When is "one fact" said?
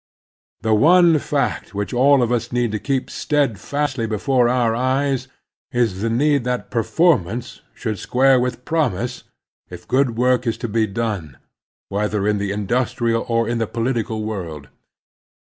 0.73-1.75